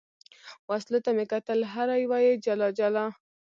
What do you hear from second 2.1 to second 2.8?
یې جلا